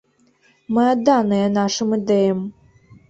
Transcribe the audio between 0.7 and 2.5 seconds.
Мы адданыя нашым ідэям.